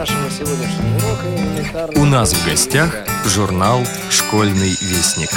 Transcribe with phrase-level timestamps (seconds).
[0.00, 2.00] нашего сегодняшнего урока элементарно...
[2.00, 5.28] У нас в гостях журнал «Школьный вестник».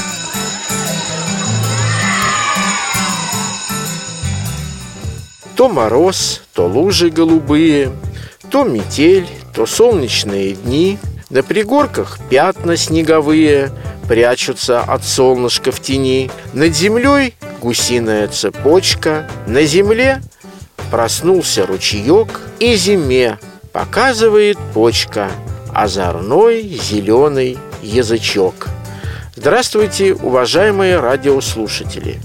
[5.57, 7.91] То мороз, то лужи голубые,
[8.49, 10.98] то метель, то солнечные дни.
[11.30, 13.70] На пригорках пятна снеговые
[14.07, 16.32] прячутся от солнышка в тени.
[16.54, 20.21] Над землей гусиная цепочка, на земле
[20.89, 23.39] проснулся ручеек, и зиме
[23.74, 25.32] показывает почка
[25.73, 28.68] озорной зеленый язычок.
[29.36, 32.20] Здравствуйте, уважаемые радиослушатели!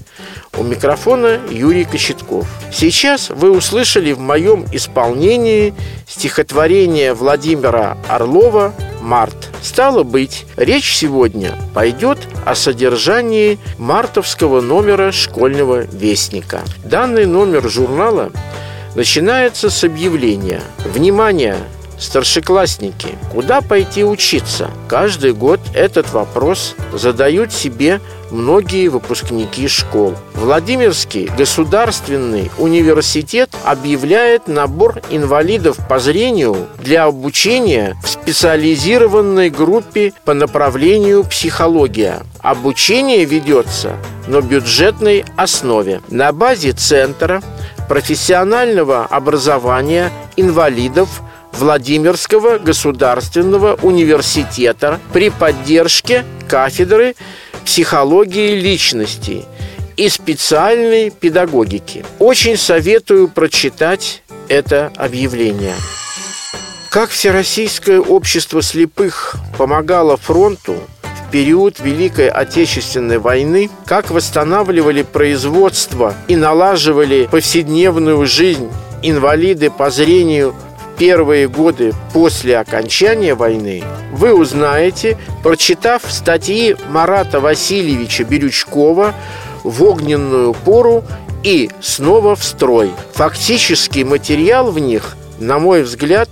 [0.56, 2.46] У микрофона Юрий Кочетков.
[2.72, 5.72] Сейчас вы услышали в моем исполнении
[6.06, 9.48] стихотворение Владимира Орлова «Март».
[9.62, 16.60] Стало быть, речь сегодня пойдет о содержании мартовского номера школьного вестника.
[16.84, 18.32] Данный номер журнала
[18.94, 21.56] начинается с объявления «Внимание!
[21.98, 24.70] Старшеклассники, куда пойти учиться?
[24.88, 28.00] Каждый год этот вопрос задают себе
[28.30, 30.14] многие выпускники школ.
[30.34, 41.24] Владимирский государственный университет объявляет набор инвалидов по зрению для обучения в специализированной группе по направлению
[41.24, 42.22] психология.
[42.40, 43.96] Обучение ведется
[44.28, 47.42] на бюджетной основе на базе Центра
[47.88, 51.22] профессионального образования инвалидов–
[51.52, 57.14] Владимирского государственного университета при поддержке кафедры
[57.64, 59.44] психологии личности
[59.96, 62.04] и специальной педагогики.
[62.18, 65.74] Очень советую прочитать это объявление.
[66.90, 70.76] Как Всероссийское общество слепых помогало фронту
[71.30, 78.68] период Великой Отечественной войны, как восстанавливали производство и налаживали повседневную жизнь
[79.02, 80.54] инвалиды по зрению–
[80.98, 89.14] первые годы после окончания войны вы узнаете, прочитав статьи Марата Васильевича Бирючкова
[89.62, 91.04] в огненную пору
[91.42, 92.90] и снова в строй.
[93.14, 96.28] Фактический материал в них, на мой взгляд,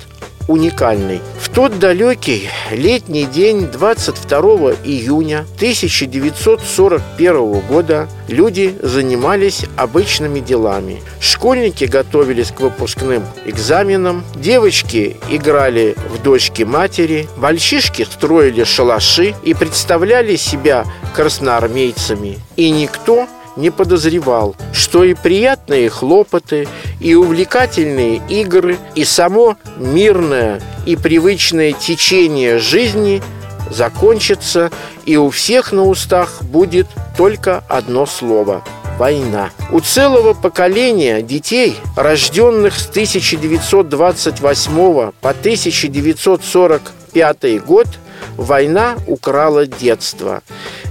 [0.49, 1.21] уникальный.
[1.41, 4.41] В тот далекий летний день 22
[4.85, 11.03] июня 1941 года люди занимались обычными делами.
[11.21, 20.37] Школьники готовились к выпускным экзаменам, девочки играли в дочки матери, мальчишки строили шалаши и представляли
[20.37, 22.39] себя красноармейцами.
[22.57, 26.69] И никто не подозревал, что и приятные хлопоты,
[27.01, 33.23] и увлекательные игры, и само мирное и привычное течение жизни
[33.71, 34.71] закончится,
[35.05, 36.87] и у всех на устах будет
[37.17, 38.63] только одно слово–
[38.99, 39.51] война.
[39.73, 47.89] У целого поколения детей, рожденных с 1928 по 1945 год–
[48.37, 50.43] Война украла детство.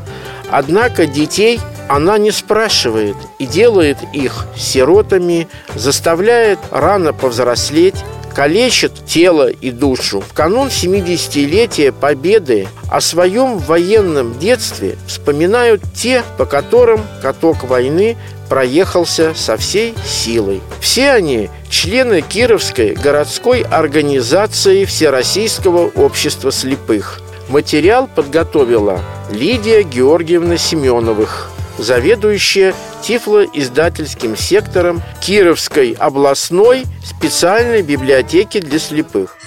[0.50, 9.72] однако детей– она не спрашивает и делает их сиротами, заставляет рано повзрослеть, калечит тело и
[9.72, 10.22] душу.
[10.22, 18.18] В канун 70-летия Победы о своем военном детстве вспоминают те, по которым каток войны
[18.50, 20.62] проехался со всей силой.
[20.80, 27.22] Все они члены Кировской городской организации Всероссийского общества слепых.
[27.50, 29.00] Материал подготовила
[29.32, 39.38] Лидия Георгиевна Семеновых заведующая Тифло-издательским сектором Кировской областной специальной библиотеки для слепых.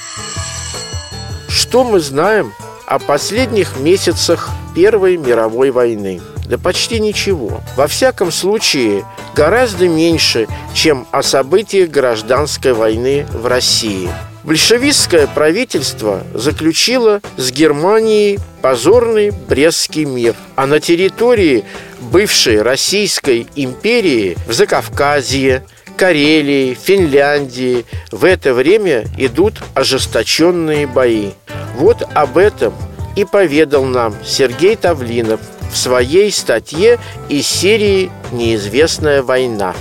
[1.48, 2.52] Что мы знаем
[2.86, 6.20] о последних месяцах Первой мировой войны?
[6.46, 7.60] Да почти ничего.
[7.76, 14.08] Во всяком случае, гораздо меньше, чем о событиях гражданской войны в России.
[14.46, 21.64] Большевистское правительство заключило с Германией позорный Брестский мир, а на территории
[21.98, 25.66] бывшей Российской империи в Закавказье,
[25.96, 31.30] Карелии, Финляндии в это время идут ожесточенные бои.
[31.74, 32.72] Вот об этом
[33.16, 35.40] и поведал нам Сергей Тавлинов
[35.72, 39.74] в своей статье из серии «Неизвестная война».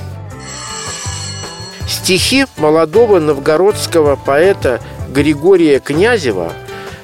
[1.88, 6.52] Стихи молодого новгородского поэта Григория Князева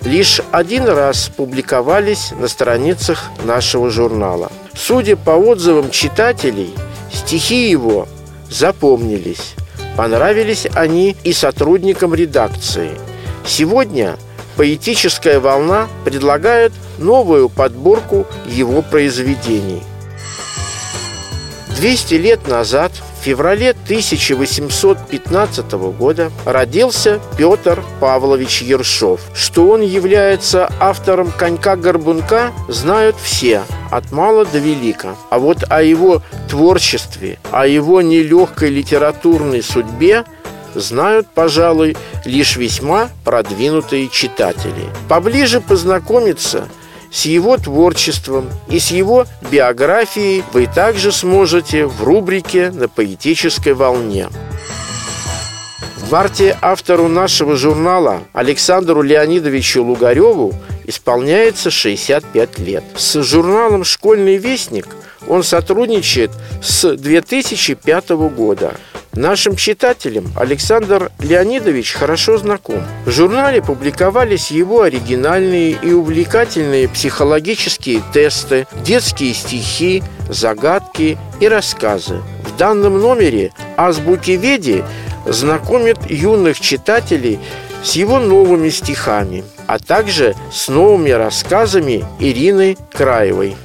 [0.04, 4.52] лишь один раз публиковались на страницах нашего журнала.
[4.74, 6.74] Судя по отзывам читателей,
[7.14, 8.08] стихи его
[8.50, 9.54] запомнились.
[9.96, 12.92] Понравились они и сотрудникам редакции.
[13.46, 14.18] Сегодня
[14.58, 19.84] «Поэтическая волна» предлагает новую подборку его произведений.
[21.78, 29.22] 200 лет назад в феврале 1815 года родился Петр Павлович Ершов.
[29.36, 35.16] Что он является автором «Конька-горбунка» знают все, от мала до велика.
[35.30, 40.26] А вот о его творчестве, о его нелегкой литературной судьбе
[40.74, 41.96] знают, пожалуй,
[42.26, 44.90] лишь весьма продвинутые читатели.
[45.08, 46.68] Поближе познакомиться–
[47.12, 54.30] с его творчеством и с его биографией вы также сможете в рубрике «На поэтической волне».
[55.98, 60.54] В марте автору нашего журнала Александру Леонидовичу Лугареву
[60.86, 62.84] исполняется 65 лет.
[62.96, 64.88] С журналом «Школьный вестник»
[65.28, 66.32] он сотрудничает
[66.62, 68.76] с 2005 года–
[69.14, 72.82] Нашим читателям Александр Леонидович хорошо знаком.
[73.06, 82.22] В журнале публиковались его оригинальные и увлекательные психологические тесты, детские стихи, загадки и рассказы.
[82.46, 84.82] В данном номере «Азбуки Веди»
[85.26, 87.38] знакомит юных читателей
[87.84, 93.58] с его новыми стихами, а также с новыми рассказами Ирины Краевой.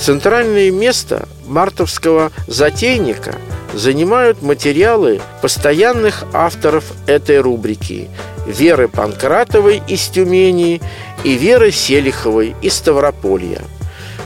[0.00, 3.34] Центральное место мартовского затейника
[3.74, 8.08] занимают материалы постоянных авторов этой рубрики
[8.46, 10.80] Веры Панкратовой из Тюмени
[11.24, 13.62] и Веры Селиховой из Ставрополья.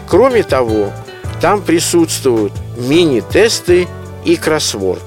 [0.08, 0.92] Кроме того,
[1.40, 3.88] там присутствуют мини-тесты
[4.24, 5.02] и кроссворд.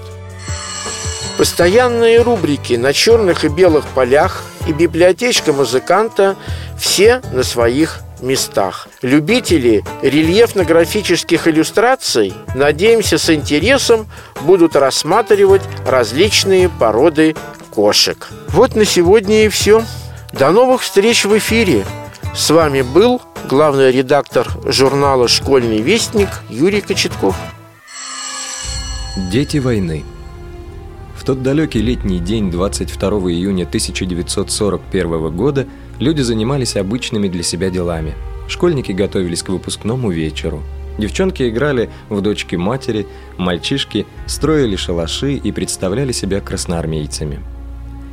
[1.37, 6.35] Постоянные рубрики на черных и белых полях и библиотечка музыканта
[6.77, 8.89] все на своих местах.
[9.01, 14.07] Любители рельефно-графических иллюстраций, надеемся, с интересом
[14.41, 17.35] будут рассматривать различные породы
[17.69, 18.29] кошек.
[18.49, 19.83] Вот на сегодня и все.
[20.33, 21.85] До новых встреч в эфире.
[22.35, 27.35] С вами был главный редактор журнала «Школьный вестник» Юрий Кочетков.
[29.31, 30.03] Дети войны.
[31.15, 35.65] В тот далекий летний день 22 июня 1941 года–
[35.99, 38.15] Люди занимались обычными для себя делами.
[38.47, 40.61] Школьники готовились к выпускному вечеру.
[40.97, 43.07] Девчонки играли в дочки матери,
[43.37, 47.39] мальчишки строили шалаши и представляли себя красноармейцами.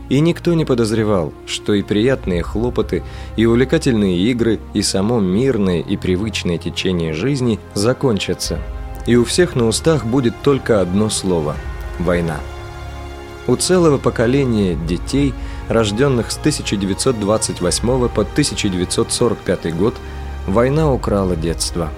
[0.09, 3.03] И никто не подозревал, что и приятные хлопоты,
[3.37, 8.59] и увлекательные игры, и само мирное и привычное течение жизни закончатся.
[9.07, 11.57] И у всех на устах будет только одно слово–
[11.99, 12.41] война.
[13.47, 15.35] У целого поколения детей–
[15.69, 19.97] рожденных с 1928 по 1945 год,
[20.47, 21.91] война украла детство.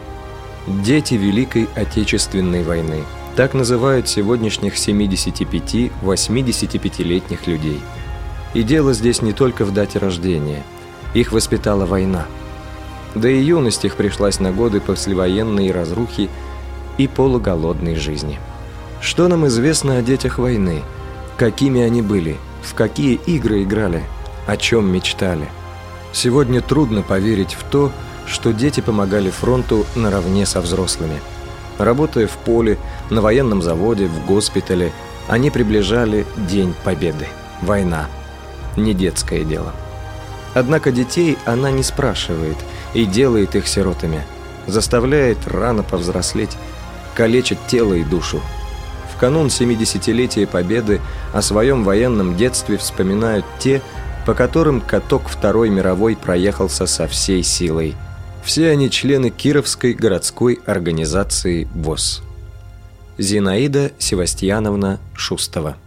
[0.66, 3.04] Дети Великой Отечественной войны.
[3.36, 7.80] Так называют сегодняшних 75-85-летних людей.
[8.54, 10.62] И дело здесь не только в дате рождения.
[11.14, 12.26] Их воспитала война.
[13.14, 16.30] Да и юность их пришлась на годы послевоенной разрухи
[16.96, 18.38] и полуголодной жизни.
[19.00, 20.82] Что нам известно о детях войны?
[21.36, 24.02] Какими они были– в какие игры играли,
[24.46, 25.48] о чем мечтали.
[26.12, 27.92] Сегодня трудно поверить в то,
[28.26, 31.20] что дети помогали фронту наравне со взрослыми.
[31.78, 32.78] Работая в поле,
[33.10, 34.92] на военном заводе, в госпитале,
[35.28, 37.26] они приближали День Победы.
[37.62, 38.08] Война.
[38.76, 39.72] Не детское дело.
[40.54, 42.56] Однако детей она не спрашивает
[42.94, 44.22] и делает их сиротами.
[44.66, 46.56] Заставляет рано повзрослеть,
[47.14, 48.40] калечит тело и душу,
[49.24, 51.00] канун 70-летия Победы
[51.32, 53.80] о своем военном детстве вспоминают те,
[54.26, 57.94] по которым каток Второй мировой проехался со всей силой.
[58.44, 62.22] Все они члены Кировской городской организации ВОЗ.
[63.16, 65.78] Зинаида Севастьяновна Шустова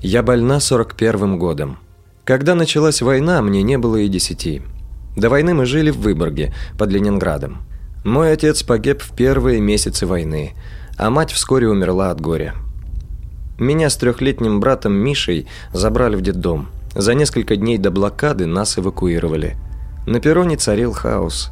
[0.00, 1.80] Я больна 41 годом.
[2.24, 4.62] Когда началась война, мне не было и десяти.
[5.16, 7.58] До войны мы жили в Выборге, под Ленинградом.
[8.06, 10.54] Мой отец погиб в первые месяцы войны–
[10.98, 12.54] а мать вскоре умерла от горя.
[13.58, 16.68] Меня с трехлетним братом Мишей забрали в детдом.
[16.94, 19.56] За несколько дней до блокады нас эвакуировали.
[20.06, 21.50] На перроне царил хаос.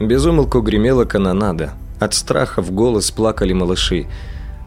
[0.00, 1.74] Безумолку гремела канонада.
[2.00, 4.06] От страха в голос плакали малыши.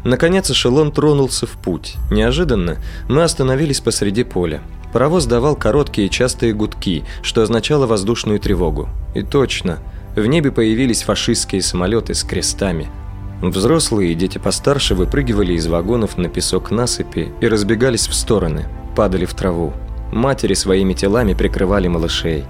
[0.04, 1.96] Наконец эшелон тронулся в путь.
[2.12, 2.78] Неожиданно
[3.10, 4.62] мы остановились посреди поля.
[4.92, 8.90] Паровоз давал короткие частые гудки, что означало воздушную тревогу.
[9.16, 9.80] И точно,
[10.16, 12.90] в небе появились фашистские самолеты с крестами–
[13.50, 19.26] Взрослые и дети постарше выпрыгивали из вагонов на песок насыпи и разбегались в стороны, падали
[19.26, 19.74] в траву.
[20.14, 22.46] Матери своими телами прикрывали малышей.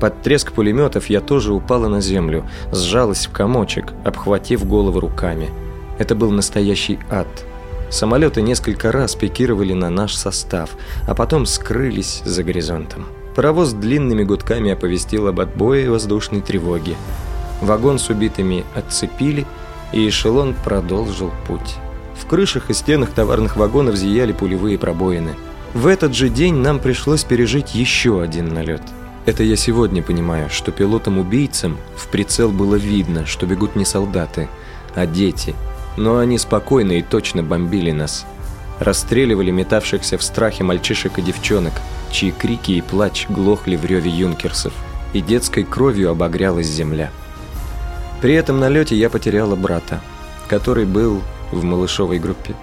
[0.00, 5.50] Под треск пулеметов я тоже упала на землю, сжалась в комочек, обхватив голову руками.
[5.98, 7.28] Это был настоящий ад.
[7.90, 10.70] Самолеты несколько раз пикировали на наш состав,
[11.06, 13.04] а потом скрылись за горизонтом.
[13.36, 16.96] Паровоз длинными гудками оповестил об отбое воздушной тревоги.
[17.60, 19.44] Вагон с убитыми отцепили,
[19.92, 21.76] и эшелон продолжил путь.
[22.18, 25.34] В крышах и стенах товарных вагонов зияли пулевые пробоины.
[25.74, 28.82] В этот же день нам пришлось пережить еще один налет.
[29.26, 34.48] Это я сегодня понимаю, что пилотам-убийцам в прицел было видно, что бегут не солдаты,
[34.94, 35.54] а дети.
[35.96, 38.26] Но они спокойно и точно бомбили нас.
[38.78, 41.74] Расстреливали метавшихся в страхе мальчишек и девчонок,
[42.10, 44.72] чьи крики и плач глохли в реве юнкерсов,
[45.12, 47.10] и детской кровью обогрялась земля.
[48.20, 50.00] При этом налете я потеряла брата,
[50.48, 51.22] который был
[51.52, 52.54] в малышовой группе.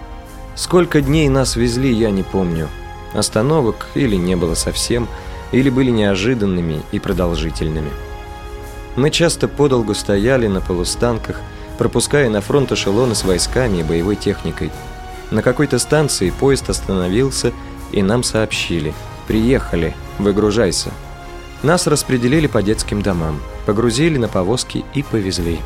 [0.54, 2.68] Сколько дней нас везли, я не помню.
[3.14, 5.08] Остановок или не было совсем,
[5.52, 7.90] или были неожиданными и продолжительными.
[8.96, 11.40] Мы часто подолгу стояли на полустанках,
[11.78, 14.70] пропуская на фронт эшелоны с войсками и боевой техникой.
[15.30, 17.52] На какой-то станции поезд остановился,
[17.92, 18.94] и нам сообщили
[19.26, 20.90] «Приехали, выгружайся».
[21.62, 25.58] Нас распределили по детским домам, погрузили на повозки и повезли.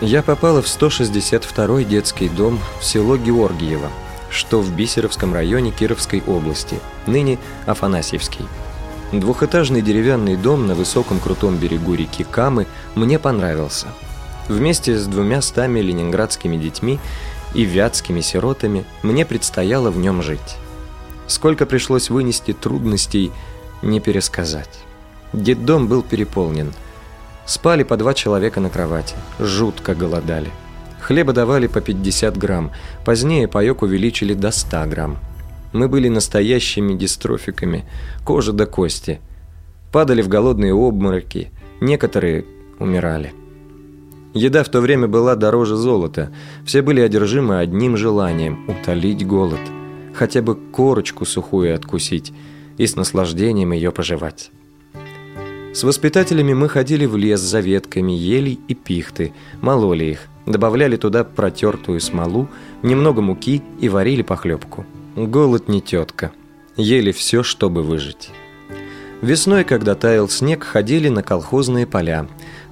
[0.00, 3.88] Я попала в 162-й детский дом в село Георгиево,
[4.30, 8.46] что в Бисеровском районе Кировской области, ныне Афанасьевский.
[9.12, 13.88] Двухэтажный деревянный дом на высоком крутом берегу реки Камы мне понравился.
[14.48, 16.98] Вместе с двумя стами ленинградскими детьми
[17.54, 20.56] и вятскими сиротами мне предстояло в нем жить.
[21.26, 23.32] Сколько пришлось вынести трудностей,
[23.82, 24.80] не пересказать.
[25.32, 26.72] Детдом был переполнен.
[27.46, 29.14] Спали по два человека на кровати.
[29.38, 30.50] Жутко голодали.
[31.00, 32.70] Хлеба давали по 50 грамм.
[33.04, 35.18] Позднее паёк увеличили до 100 грамм.
[35.72, 37.84] Мы были настоящими дистрофиками,
[38.24, 39.20] кожа до кости.
[39.92, 42.44] Падали в голодные обмороки, некоторые
[42.78, 43.32] умирали.
[44.34, 46.32] Еда в то время была дороже золота.
[46.64, 49.60] Все были одержимы одним желанием– утолить голод.
[50.14, 52.32] Хотя бы корочку сухую откусить
[52.78, 54.50] и с наслаждением ее пожевать.
[55.72, 61.22] С воспитателями мы ходили в лес за ветками елей и пихты, мололи их, добавляли туда
[61.22, 62.48] протертую смолу,
[62.82, 64.84] немного муки и варили похлебку.
[65.14, 66.32] Голод не тетка.
[66.76, 68.30] Ели все, чтобы выжить.
[69.22, 72.26] Весной, когда таял снег, ходили на колхозные поля.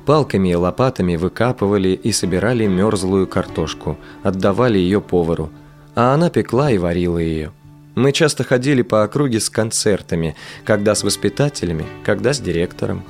[0.04, 5.50] Палками и лопатами выкапывали и собирали мерзлую картошку, отдавали ее повару,
[5.94, 7.52] а она пекла и варила ее.
[7.98, 13.02] Мы часто ходили по округе с концертами, когда с воспитателями, когда с директором.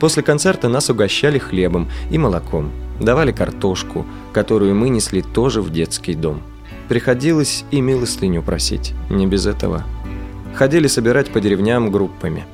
[0.00, 4.04] После концерта нас угощали хлебом и молоком, давали картошку,
[4.34, 6.42] которую мы несли тоже в детский дом.
[6.90, 9.82] Приходилось и милостыню просить, не без этого.
[10.56, 12.44] Ходили собирать по деревням группами.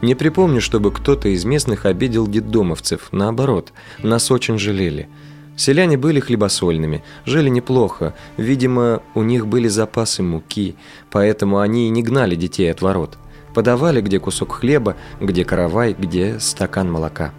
[0.00, 5.10] Не припомню, чтобы кто-то из местных обидел детдомовцев, наоборот, нас очень жалели–
[5.62, 10.74] Селяне были хлебосольными, жили неплохо, видимо, у них были запасы муки,
[11.08, 13.16] поэтому они и не гнали детей от ворот.
[13.54, 17.32] Подавали где кусок хлеба, где каравай, где стакан молока.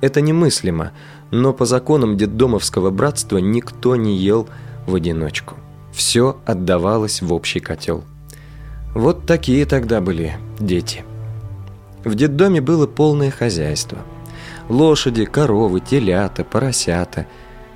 [0.00, 0.90] Это немыслимо,
[1.30, 4.48] но по законам детдомовского братства никто не ел
[4.88, 5.54] в одиночку.
[5.92, 8.02] Все отдавалось в общий котел.
[8.92, 11.04] Вот такие тогда были дети.
[12.04, 13.98] В детдоме было полное хозяйство–
[14.68, 17.26] Лошади, коровы, телята, поросята.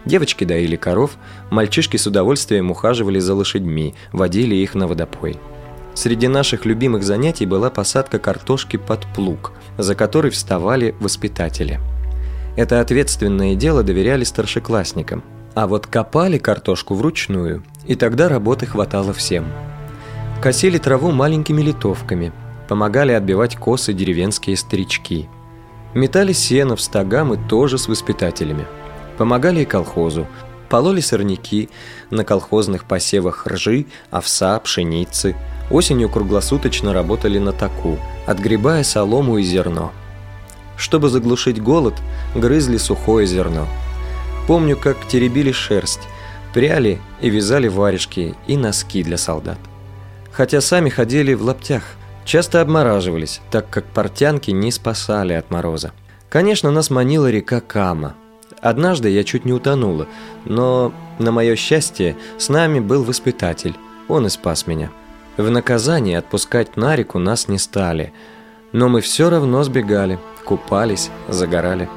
[0.04, 1.12] Девочки доили коров,
[1.50, 5.38] мальчишки с удовольствием ухаживали за лошадьми, водили их на водопой.
[5.94, 11.78] Среди наших любимых занятий была посадка картошки под плуг, за который вставали воспитатели.
[12.56, 15.22] Это ответственное дело доверяли старшеклассникам.
[15.54, 19.46] А вот копали картошку вручную, и тогда работы хватало всем.
[20.42, 22.32] Косили траву маленькими литовками,
[22.68, 25.28] помогали отбивать косы деревенские старички–
[25.94, 28.66] Метали сено в стогам и тоже с воспитателями.
[29.18, 30.26] Помогали и колхозу.
[30.68, 31.68] Пололи сорняки,
[32.10, 35.34] на колхозных посевах ржи, овса, пшеницы.
[35.68, 39.92] Осенью круглосуточно работали на таку, отгребая солому и зерно.
[40.76, 41.94] Чтобы заглушить голод,
[42.34, 43.66] грызли сухое зерно.
[44.46, 46.00] Помню, как теребили шерсть,
[46.54, 49.58] пряли и вязали варежки и носки для солдат.
[50.32, 51.82] Хотя сами ходили в лаптях,
[52.24, 55.92] Часто обмораживались, так как портянки не спасали от мороза.
[56.28, 58.14] Конечно, нас манила река Кама.
[58.62, 60.06] Однажды я чуть не утонула,
[60.44, 63.76] но, на мое счастье, с нами был воспитатель.
[64.08, 64.90] Он и спас меня.
[65.36, 68.12] В наказание отпускать на реку нас не стали,
[68.72, 71.88] но мы все равно сбегали, купались, загорали.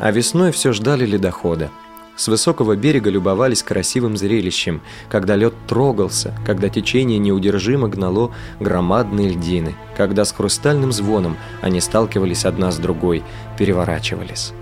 [0.00, 1.70] А весной все ждали ледохода.
[2.18, 9.76] С высокого берега любовались красивым зрелищем, когда лед трогался, когда течение неудержимо гнало громадные льдины,
[9.96, 13.22] когда с хрустальным звоном они сталкивались одна с другой,
[13.56, 14.52] переворачивались.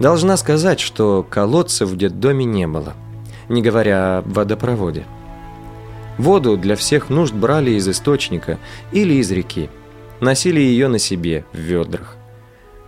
[0.00, 2.94] Должна сказать, что колодцев в детдоме не было,
[3.50, 5.04] не говоря о водопроводе.
[6.16, 8.58] Воду для всех нужд брали из источника
[8.92, 9.68] или из реки.
[10.20, 12.16] Носили ее на себе в ведрах.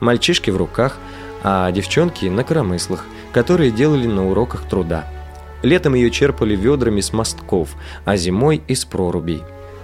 [0.00, 0.96] Мальчишки в руках,
[1.42, 5.06] а девчонки на коромыслах, которые делали на уроках труда.
[5.62, 9.42] Летом ее черпали ведрами с мостков, а зимой из прорубей.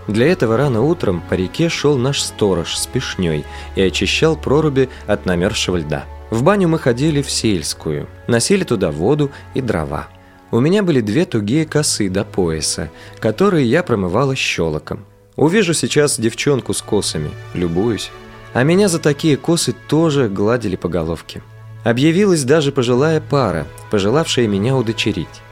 [0.09, 3.45] Для этого рано утром по реке шел наш сторож с пешней
[3.77, 6.05] и очищал проруби от намерзшего льда.
[6.31, 10.09] В баню мы ходили в сельскую, носили туда воду и дрова.
[10.51, 12.91] У меня были две тугие косы до пояса,
[13.21, 15.05] которые я промывала щелоком.
[15.37, 18.11] Увижу сейчас девчонку с косами, любуюсь.
[18.55, 21.43] А меня за такие косы тоже гладили по головке.
[21.85, 25.43] Объявилась даже пожилая пара, пожелавшая меня удочерить.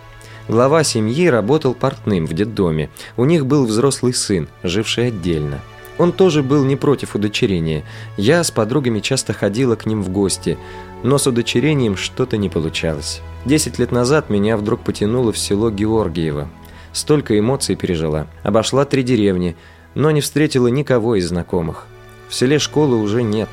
[0.49, 2.91] Глава семьи работал портным в детдоме.
[3.17, 5.61] У них был взрослый сын, живший отдельно.
[5.97, 7.85] Он тоже был не против удочерения.
[8.17, 10.59] Я с подругами часто ходила к ним в гости,
[11.03, 13.21] но с удочерением что-то не получалось.
[13.45, 16.49] Десять лет назад меня вдруг потянуло в село Георгиево.
[16.93, 18.27] Столько эмоций пережила.
[18.43, 19.57] Обошла три деревни,
[19.95, 21.87] но не встретила никого из знакомых.
[22.31, 23.49] В селе школы уже нет,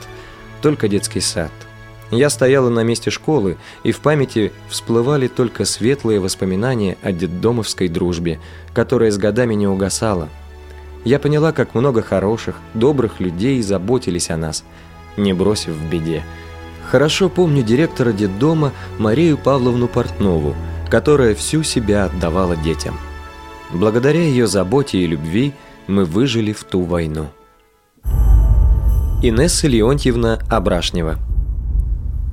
[0.61, 1.51] только детский сад.
[2.11, 8.39] Я стояла на месте школы, и в памяти всплывали только светлые воспоминания о детдомовской дружбе,
[8.73, 10.29] которая с годами не угасала.
[11.03, 14.63] Я поняла, как много хороших, добрых людей заботились о нас,
[15.17, 16.23] не бросив в беде.
[16.89, 20.55] Хорошо помню директора детдома Марию Павловну Портнову,
[20.89, 22.97] которая всю себя отдавала детям.
[23.73, 25.53] Благодаря ее заботе и любви
[25.87, 27.27] мы выжили в ту войну.
[29.21, 31.17] Инесса Леонтьевна Абрашнева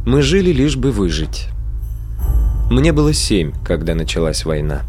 [0.06, 1.48] Мы жили лишь бы выжить.
[2.70, 4.82] Мне было семь, когда началась война.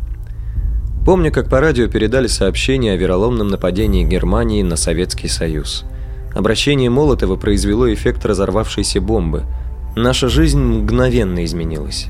[1.06, 5.86] Помню, как по радио передали сообщение о вероломном нападении Германии на Советский Союз–
[6.36, 9.44] Обращение Молотова произвело эффект разорвавшейся бомбы.
[9.96, 12.08] Наша жизнь мгновенно изменилась.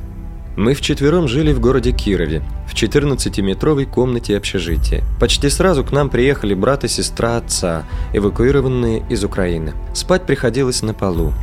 [0.57, 5.03] Мы вчетвером жили в городе Кирове, в 14-метровой комнате общежития.
[5.19, 9.73] Почти сразу к нам приехали брат и сестра отца, эвакуированные из Украины.
[9.93, 11.33] Спать приходилось на полу.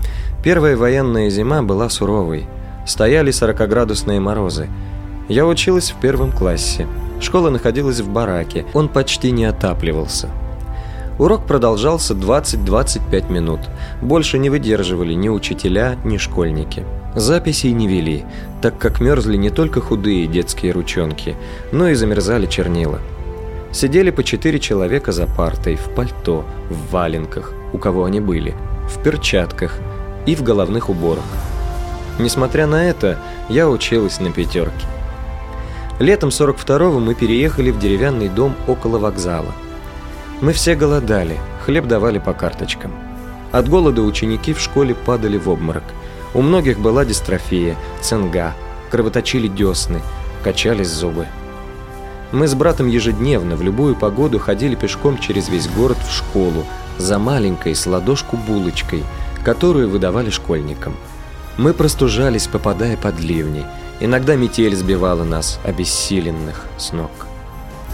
[0.43, 2.47] Первая военная зима была суровой.
[2.87, 4.71] Стояли 40-градусные морозы.
[5.29, 6.87] Я училась в первом классе.
[7.21, 10.31] Школа находилась в бараке, он почти не отапливался.
[11.19, 13.61] Урок продолжался 20-25 минут.
[14.01, 16.85] Больше не выдерживали ни учителя, ни школьники.
[17.15, 18.25] Записей не вели,
[18.61, 21.37] так как мерзли не только худые детские ручонки,
[21.71, 23.01] но и замерзали чернила.
[23.73, 28.55] Сидели по четыре человека за партой, в пальто, в валенках, у кого они были,
[28.89, 29.79] в перчатках
[30.27, 31.25] и в головных уборах.
[32.19, 34.87] Несмотря на это, я училась на пятерке.
[35.99, 39.53] Летом 42-го мы переехали в деревянный дом около вокзала–
[40.43, 42.91] мы все голодали, хлеб давали по карточкам.
[43.53, 45.85] От голода ученики в школе падали в обморок.
[46.35, 48.55] У многих была дистрофия, цинга,
[48.91, 50.01] кровоточили десны,
[50.43, 51.27] качались зубы.
[52.33, 56.65] Мы с братом ежедневно в любую погоду ходили пешком через весь город в школу
[56.97, 59.05] за маленькой с ладошку булочкой,
[59.45, 60.97] которую выдавали школьникам.
[61.59, 63.65] Мы простужались, попадая под ливни.
[64.01, 67.11] Иногда метель сбивала нас, обессиленных, с ног.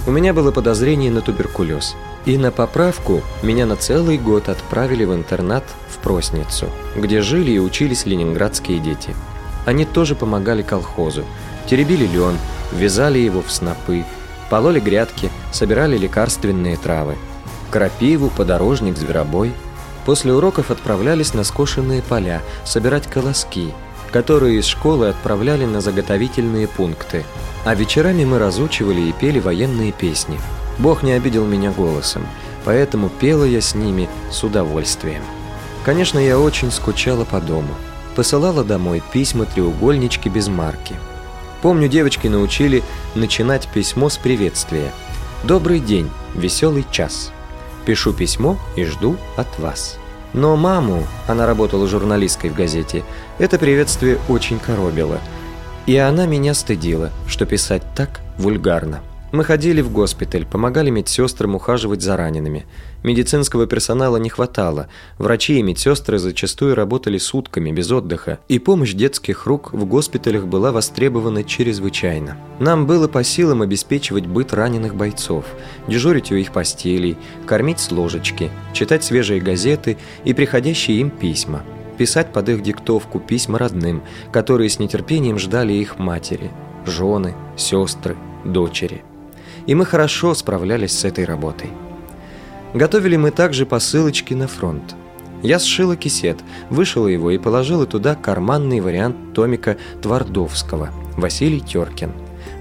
[0.06, 1.96] У меня было подозрение на туберкулез–
[2.28, 7.58] и на поправку меня на целый год отправили в интернат в Просницу, где жили и
[7.58, 9.16] учились ленинградские дети.
[9.64, 11.24] Они тоже помогали колхозу,
[11.66, 12.36] теребили лен,
[12.70, 14.04] вязали его в снопы,
[14.50, 17.16] пололи грядки, собирали лекарственные травы.
[17.70, 19.54] Крапиву, подорожник, зверобой.
[20.04, 23.72] После уроков отправлялись на скошенные поля, собирать колоски,
[24.12, 27.24] которые из школы отправляли на заготовительные пункты.
[27.64, 30.38] А вечерами мы разучивали и пели военные песни–
[30.78, 32.26] Бог не обидел меня голосом,
[32.64, 35.22] поэтому пела я с ними с удовольствием.
[35.84, 37.74] Конечно, я очень скучала по дому.
[38.14, 40.94] Посылала домой письма-треугольнички без марки.
[41.62, 42.82] Помню, девочки научили
[43.14, 44.92] начинать письмо с приветствия.
[45.44, 47.32] «Добрый день, веселый час.
[47.86, 49.98] Пишу письмо и жду от вас».
[50.32, 53.02] Но маму, она работала журналисткой в газете,
[53.38, 55.20] это приветствие очень коробило.
[55.86, 59.00] И она меня стыдила, что писать так вульгарно.
[59.30, 62.64] Мы ходили в госпиталь, помогали медсестрам ухаживать за ранеными.
[63.02, 64.88] Медицинского персонала не хватало.
[65.18, 68.38] Врачи и медсестры зачастую работали сутками, без отдыха.
[68.48, 72.38] И помощь детских рук в госпиталях была востребована чрезвычайно.
[72.58, 75.44] Нам было по силам обеспечивать быт раненых бойцов,
[75.88, 81.64] дежурить у их постелей, кормить с ложечки, читать свежие газеты и приходящие им письма.
[81.98, 86.50] писать под их диктовку письма родным, которые с нетерпением ждали их матери,
[86.86, 89.02] жены, сестры, дочери.
[89.68, 91.70] И мы хорошо справлялись с этой работой.
[92.72, 94.96] Готовили мы также посылочки на фронт.
[95.42, 96.38] Я сшила кисет,
[96.70, 102.12] вышила его и положила туда карманный вариант томика Твардовского «Василий Теркин»,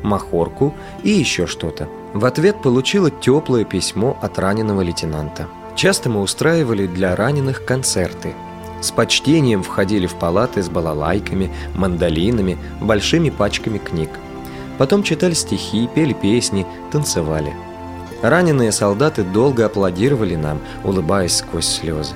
[0.04, 1.88] махорку и еще что-то.
[2.14, 5.48] В ответ получила теплое письмо от раненого лейтенанта.
[5.78, 8.34] Часто мы устраивали для раненых концерты.
[8.82, 14.10] С почтением входили в палаты с балалайками, мандолинами, большими пачками книг.
[14.78, 17.54] Потом читали стихи, пели песни, танцевали.
[18.22, 22.14] Раненые солдаты долго аплодировали нам, улыбаясь сквозь слезы.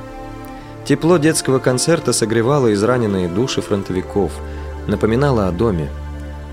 [0.85, 4.31] Тепло детского концерта согревало израненные души фронтовиков,
[4.87, 5.89] напоминало о доме.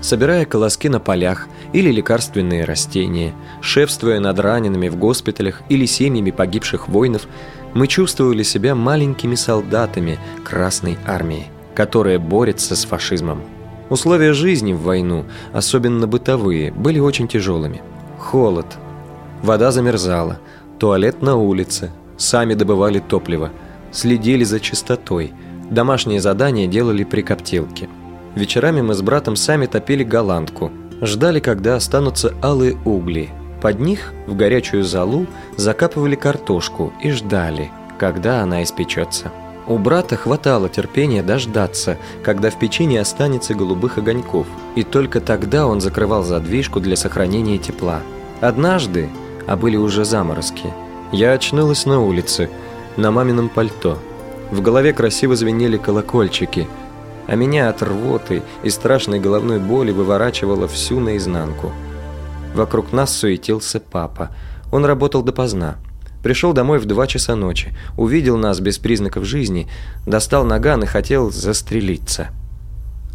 [0.01, 6.87] Собирая колоски на полях или лекарственные растения, шефствуя над ранеными в госпиталях или семьями погибших
[6.87, 7.27] воинов,
[7.73, 13.41] мы чувствовали себя маленькими солдатами Красной Армии, которая борется с фашизмом.
[13.89, 17.81] Условия жизни в войну, особенно бытовые, были очень тяжелыми.
[18.19, 18.67] Холод,
[19.41, 20.39] вода замерзала,
[20.77, 23.51] туалет на улице, сами добывали топливо–
[23.91, 25.33] следили за чистотой,
[25.69, 27.89] домашние задания делали при коптилке.
[28.35, 30.71] Вечерами мы с братом сами топили голландку,
[31.01, 33.29] ждали, когда останутся алые угли.
[33.61, 35.25] Под них в горячую золу
[35.57, 39.31] закапывали картошку и ждали, когда она испечется.
[39.69, 45.67] У брата хватало терпения дождаться, когда в печи не останется голубых огоньков, и только тогда
[45.67, 48.01] он закрывал задвижку для сохранения тепла.
[48.41, 49.09] Однажды,
[49.47, 50.73] а были уже заморозки,
[51.13, 52.49] я очнулась на улице–
[52.99, 53.97] на мамином пальто.
[54.51, 56.67] В голове красиво звенели колокольчики,
[57.27, 61.71] а меня от рвоты и страшной головной боли выворачивало всю наизнанку.
[62.55, 64.29] Вокруг нас суетился папа.
[64.71, 65.77] Он работал допоздна.
[66.23, 69.67] Пришел домой в два часа ночи, увидел нас без признаков жизни,
[70.05, 72.29] достал наган и хотел застрелиться.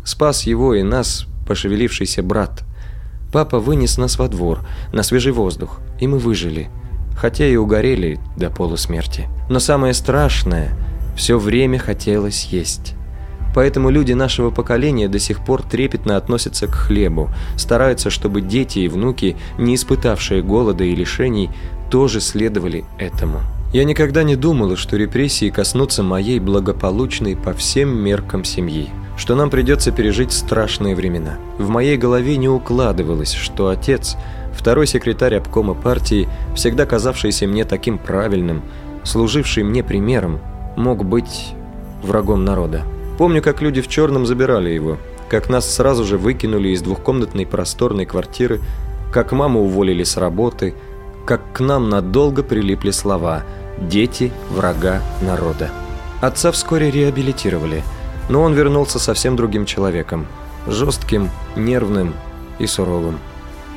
[0.04, 2.64] Спас его и нас пошевелившийся брат.
[3.32, 4.60] Папа вынес нас во двор,
[4.92, 6.68] на свежий воздух, и мы выжили–
[7.16, 9.28] хотя и угорели до полусмерти.
[9.48, 10.70] Но самое страшное,
[11.16, 12.94] все время хотелось есть.
[13.54, 18.88] Поэтому люди нашего поколения до сих пор трепетно относятся к хлебу, стараются, чтобы дети и
[18.88, 21.50] внуки, не испытавшие голода и лишений,
[21.94, 23.40] тоже следовали этому.
[23.72, 29.48] Я никогда не думала, что репрессии коснутся моей благополучной по всем меркам семьи, что нам
[29.48, 31.36] придется пережить страшные времена.
[31.56, 34.16] В моей голове не укладывалось, что отец–
[34.54, 38.62] Второй секретарь обкома партии, всегда казавшийся мне таким правильным,
[39.02, 40.40] служивший мне примером,
[40.76, 41.54] мог быть
[42.02, 42.82] врагом народа.
[43.18, 48.06] Помню, как люди в черном забирали его, как нас сразу же выкинули из двухкомнатной просторной
[48.06, 48.60] квартиры,
[49.12, 50.74] как маму уволили с работы,
[51.24, 53.44] как к нам надолго прилипли слова
[53.80, 55.70] «дети врага народа».
[56.20, 57.82] Отца вскоре реабилитировали,
[58.28, 60.26] но он вернулся совсем другим человеком,
[60.66, 62.14] жестким, нервным
[62.58, 63.18] и суровым.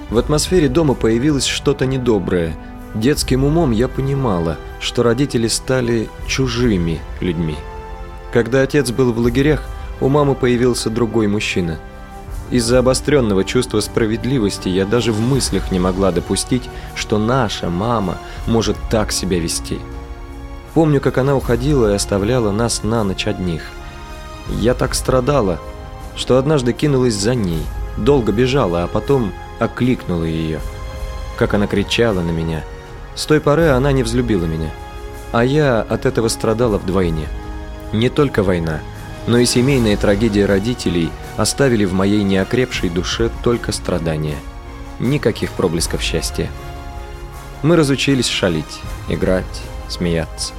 [0.10, 2.55] В атмосфере дома появилось что-то недоброе.
[2.95, 7.55] Детским умом я понимала, что родители стали чужими людьми.
[8.31, 9.63] Когда отец был в лагерях,
[9.99, 11.79] у мамы появился другой мужчина.
[12.49, 18.77] Из-за обостренного чувства справедливости я даже в мыслях не могла допустить, что наша мама может
[18.89, 19.79] так себя вести.
[20.73, 23.63] Помню, как она уходила и оставляла нас на ночь одних.
[24.49, 25.60] Я так страдала,
[26.15, 27.63] что однажды кинулась за ней,
[27.97, 30.62] долго бежала, а потом окликнула ее.
[31.38, 32.63] Как она кричала на меня.
[33.15, 34.69] С той поры она не взлюбила меня.
[35.33, 37.27] А я от этого страдала вдвойне.
[37.91, 38.79] Не только война,
[39.27, 44.38] но и семейная трагедия родителей оставили в моей неокрепшей душе только страдания.
[45.00, 46.50] Никаких проблесков счастья.
[47.63, 49.45] Мы разучились шалить, играть,
[49.88, 50.54] смеяться.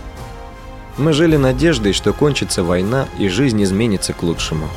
[0.97, 4.69] Мы жили надеждой, что кончится война и жизнь изменится к лучшему.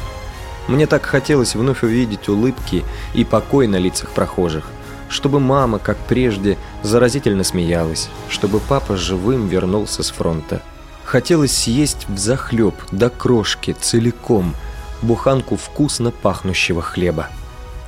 [0.68, 2.84] Мне так хотелось вновь увидеть улыбки
[3.14, 4.68] и покой на лицах прохожих,
[5.10, 10.62] чтобы мама, как прежде, заразительно смеялась, чтобы папа живым вернулся с фронта.
[11.04, 14.56] Хотелось съесть взахлеб до крошки целиком
[15.02, 17.28] буханку вкусно пахнущего хлеба.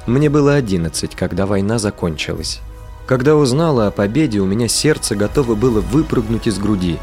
[0.05, 2.59] Мне было одиннадцать, когда война закончилась.
[3.07, 6.99] Когда узнала о победе, у меня сердце готово было выпрыгнуть из груди.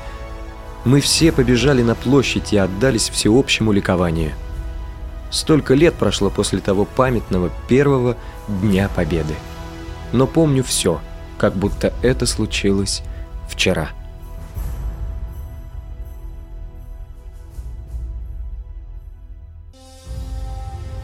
[0.85, 4.33] Мы все побежали на площадь и отдались всеобщему ликованию.
[5.31, 8.16] Столько лет прошло после того памятного первого
[8.49, 9.35] Дня Победы.
[10.12, 11.01] Но помню все,
[11.38, 13.03] как будто это случилось
[13.49, 13.90] вчера.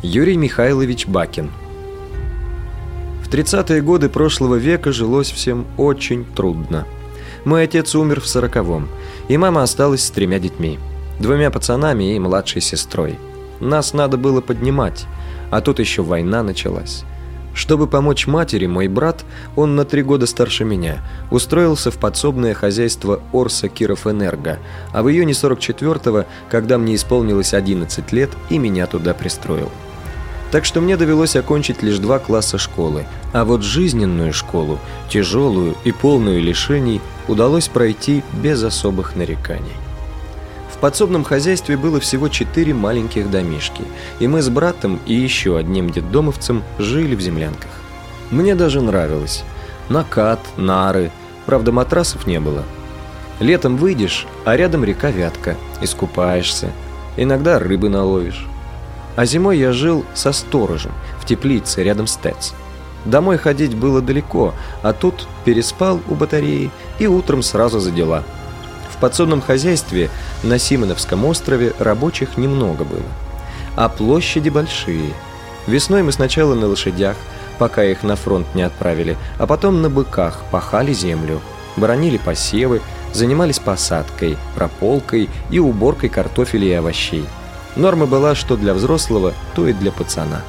[0.09, 1.51] Юрий Михайлович Бакин
[3.25, 6.87] В 30-е годы прошлого века жилось всем очень трудно.
[7.45, 8.87] Мой отец умер в сороковом,
[9.27, 10.79] и мама осталась с тремя детьми–
[11.19, 13.19] Двумя пацанами и младшей сестрой.
[13.59, 15.07] Нас надо было поднимать,
[15.51, 17.03] а тут еще война началась.
[17.53, 19.25] Чтобы помочь матери, мой брат,
[19.57, 20.99] он на три года старше меня,
[21.33, 24.61] устроился в подсобное хозяйство Орса Киров Энерго,
[24.93, 29.73] а в июне 44-го, когда мне исполнилось 11 лет, и меня туда пристроил.
[30.57, 34.79] Так что мне довелось окончить лишь два класса школы, а вот жизненную школу,
[35.11, 39.75] тяжелую и полную лишений, удалось пройти без особых нареканий.
[40.75, 43.83] В подсобном хозяйстве было всего четыре маленьких домишки,
[44.19, 47.73] и мы с братом и еще одним детдомовцем жили в землянках.
[48.31, 49.45] Мне даже нравилось.
[49.91, 51.11] Накат, нары,
[51.45, 52.63] правда матрасов не было.
[53.41, 56.73] Летом выйдешь, а рядом река Вятка, искупаешься,
[57.19, 58.47] иногда рыбы наловишь.
[59.17, 62.53] А зимой я жил со сторожем, в теплице рядом с ТЭЦ.
[63.05, 68.23] Домой ходить было далеко, а тут переспал у батареи и утром сразу за дела–
[68.97, 70.09] в подсобном хозяйстве
[70.43, 73.03] на Симоновском острове рабочих немного было,
[73.77, 75.13] а площади большие.
[75.67, 77.17] Весной мы сначала на лошадях,
[77.59, 81.43] пока их на фронт не отправили, а потом на быках пахали землю,
[81.77, 82.81] боронили посевы,
[83.13, 87.27] занимались посадкой, прополкой и уборкой картофеля и овощей.
[87.77, 90.43] Норма была что для взрослого, то и для пацана.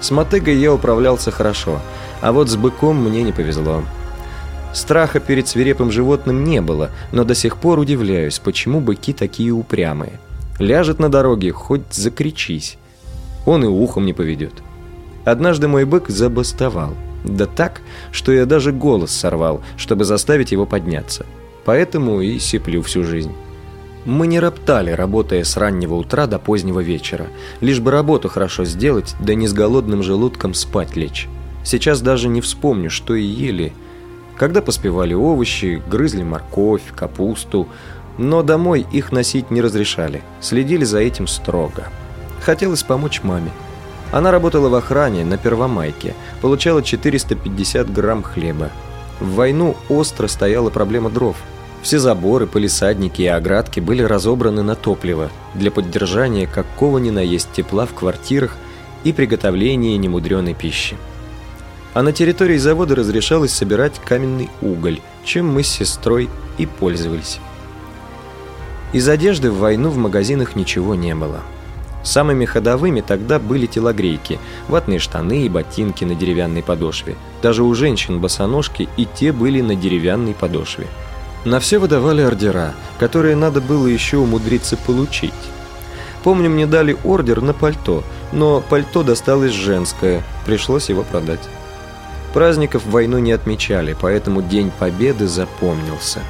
[0.00, 1.80] С мотыгой я управлялся хорошо,
[2.20, 3.82] а вот с быком мне не повезло.
[4.72, 10.20] Страха перед свирепым животным не было, но до сих пор удивляюсь, почему быки такие упрямые.
[10.58, 12.76] Ляжет на дороге, хоть закричись.
[13.46, 14.62] Он и ухом не поведет.
[15.24, 16.94] Однажды мой бык забастовал.
[17.24, 17.80] Да так,
[18.12, 21.24] что я даже голос сорвал, чтобы заставить его подняться.
[21.64, 23.32] Поэтому и сиплю всю жизнь.
[24.04, 27.26] Мы не роптали, работая с раннего утра до позднего вечера.
[27.60, 31.28] Лишь бы работу хорошо сделать, да не с голодным желудком спать лечь.
[31.64, 33.72] Сейчас даже не вспомню, что и ели–
[34.36, 37.68] когда поспевали овощи, грызли морковь, капусту,
[38.18, 41.84] но домой их носить не разрешали, следили за этим строго.
[42.40, 43.50] Хотелось помочь маме.
[44.12, 48.70] Она работала в охране на Первомайке, получала 450 грамм хлеба.
[49.20, 51.36] В войну остро стояла проблема дров.
[51.84, 57.52] Все заборы, полисадники и оградки были разобраны на топливо для поддержания какого ни на есть
[57.52, 58.56] тепла в квартирах
[59.04, 60.96] и приготовления немудреной пищи
[61.94, 67.38] а на территории завода разрешалось собирать каменный уголь, чем мы с сестрой и пользовались.
[68.92, 71.40] Из одежды в войну в магазинах ничего не было.
[72.02, 77.16] Самыми ходовыми тогда были телогрейки, ватные штаны и ботинки на деревянной подошве.
[77.42, 80.86] Даже у женщин босоножки и те были на деревянной подошве.
[81.44, 85.32] На все выдавали ордера, которые надо было еще умудриться получить.
[86.22, 88.02] Помню, мне дали ордер на пальто,
[88.32, 91.46] но пальто досталось женское, пришлось его продать.
[92.32, 96.20] Праздников войну не отмечали, поэтому День Победы запомнился.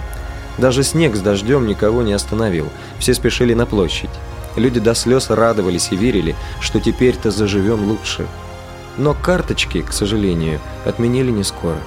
[0.58, 4.10] Даже снег с дождем никого не остановил, все спешили на площадь.
[4.56, 8.26] Люди до слез радовались и верили, что теперь-то заживем лучше.
[8.98, 11.78] Но карточки, к сожалению, отменили не скоро.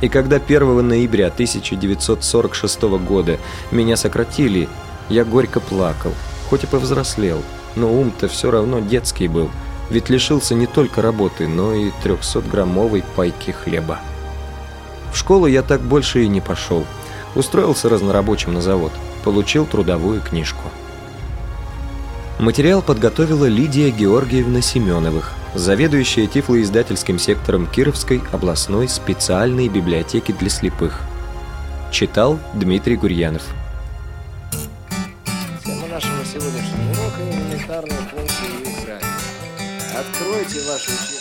[0.00, 3.38] И когда 1 ноября 1946 года
[3.70, 4.68] меня сократили,
[5.08, 6.12] я горько плакал,
[6.50, 7.42] хоть и повзрослел,
[7.76, 9.50] но ум-то все равно детский был–
[9.90, 14.00] ведь лишился не только работы, но и 300-граммовой пайки хлеба.
[15.12, 16.84] В школу я так больше и не пошел.
[17.34, 18.92] Устроился разнорабочим на завод,
[19.24, 20.62] получил трудовую книжку.
[22.38, 31.00] Материал подготовила Лидия Георгиевна Семеновых, заведующая тифлоиздательским сектором Кировской областной специальной библиотеки для слепых.
[31.90, 33.42] Читал Дмитрий Гурьянов.
[35.64, 38.46] Тема нашего сегодняшнего урока– элементарные функции
[39.98, 41.15] Откройте ваши учебники.